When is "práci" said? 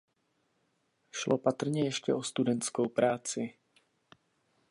2.89-3.53